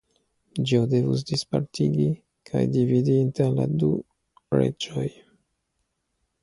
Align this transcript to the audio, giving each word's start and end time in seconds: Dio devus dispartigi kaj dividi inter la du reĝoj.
Dio 0.69 0.85
devus 0.93 1.21
dispartigi 1.31 2.07
kaj 2.51 2.63
dividi 2.77 3.19
inter 3.27 3.53
la 3.61 3.69
du 3.83 3.93
reĝoj. 4.61 5.07